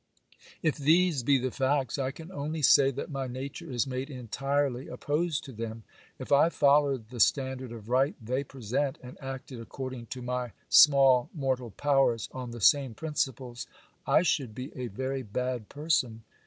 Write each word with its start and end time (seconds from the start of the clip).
If 0.63 0.79
these 0.79 1.21
be 1.21 1.37
the 1.37 1.51
facts, 1.51 1.99
I 1.99 2.09
can 2.09 2.31
only 2.31 2.63
say 2.63 2.89
that 2.89 3.11
my 3.11 3.27
nature 3.27 3.69
is 3.69 3.85
made 3.85 4.09
entirely 4.09 4.87
opposed 4.87 5.43
to 5.43 5.51
them. 5.51 5.83
If 6.17 6.31
I 6.31 6.49
followed 6.49 7.09
the 7.09 7.19
standard 7.19 7.71
of 7.71 7.87
right 7.87 8.15
they 8.19 8.43
present, 8.43 8.97
and 9.03 9.15
acted 9.21 9.59
according 9.61 10.07
to 10.07 10.23
my 10.23 10.53
small 10.69 11.29
mortal 11.35 11.69
powers 11.69 12.29
on 12.31 12.49
the 12.49 12.61
same 12.61 12.95
principles, 12.95 13.67
I 14.07 14.23
should 14.23 14.55
be 14.55 14.75
a 14.75 14.87
very 14.87 15.21
bad 15.21 15.69
person. 15.69 16.23